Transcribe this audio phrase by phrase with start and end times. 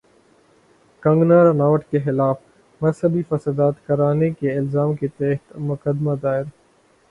[1.03, 2.37] کنگنا رناوٹ کے خلاف
[2.81, 6.43] مذہبی فسادات کرانے کے الزام کے تحت مقدمہ دائر